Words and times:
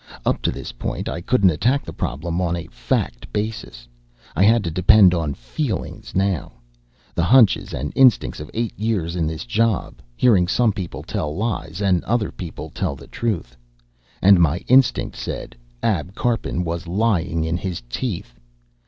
Up 0.25 0.41
to 0.41 0.51
this 0.51 0.71
point, 0.71 1.07
I 1.07 1.21
couldn't 1.21 1.51
attack 1.51 1.85
the 1.85 1.93
problem 1.93 2.41
on 2.41 2.55
a 2.55 2.65
fact 2.71 3.31
basis. 3.31 3.87
I 4.35 4.41
had 4.41 4.63
to 4.63 4.71
depend 4.71 5.13
on 5.13 5.35
feeling 5.35 6.03
now, 6.15 6.53
the 7.13 7.21
hunches 7.21 7.71
and 7.71 7.91
instincts 7.95 8.39
of 8.39 8.49
eight 8.55 8.73
years 8.79 9.15
in 9.15 9.27
this 9.27 9.45
job, 9.45 9.99
hearing 10.15 10.47
some 10.47 10.73
people 10.73 11.03
tell 11.03 11.37
lies 11.37 11.83
and 11.83 12.03
other 12.05 12.31
people 12.31 12.71
tell 12.71 12.95
the 12.95 13.05
truth. 13.05 13.55
And 14.23 14.39
my 14.39 14.65
instinct 14.67 15.17
said 15.17 15.55
Ab 15.83 16.15
Karpin 16.15 16.63
was 16.63 16.87
lying 16.87 17.43
in 17.43 17.57
his 17.57 17.83
teeth. 17.87 18.39